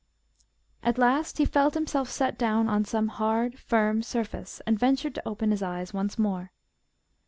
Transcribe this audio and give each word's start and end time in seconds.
At 0.81 0.97
last 0.97 1.37
he 1.37 1.45
felt 1.45 1.75
himself 1.75 2.09
set 2.09 2.35
down 2.35 2.67
on 2.67 2.85
some 2.85 3.07
hard, 3.09 3.59
firm 3.59 4.01
surface, 4.01 4.59
and 4.65 4.79
ventured 4.79 5.13
to 5.13 5.27
open 5.27 5.51
his 5.51 5.61
eyes 5.61 5.93
once 5.93 6.17
more. 6.17 6.51